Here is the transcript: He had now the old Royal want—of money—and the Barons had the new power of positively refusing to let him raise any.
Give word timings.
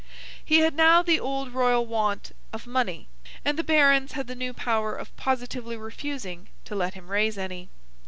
He 0.43 0.61
had 0.61 0.73
now 0.73 1.03
the 1.03 1.19
old 1.19 1.53
Royal 1.53 1.85
want—of 1.85 2.65
money—and 2.65 3.55
the 3.55 3.63
Barons 3.63 4.13
had 4.13 4.25
the 4.25 4.33
new 4.33 4.51
power 4.51 4.95
of 4.95 5.15
positively 5.15 5.77
refusing 5.77 6.47
to 6.65 6.73
let 6.75 6.95
him 6.95 7.07
raise 7.09 7.37
any. 7.37 7.69